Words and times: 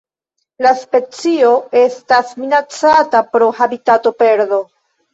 La 0.65 0.71
specio 0.79 1.51
estas 1.83 2.33
minacata 2.41 3.25
pro 3.37 3.55
habitatoperdo. 3.63 4.65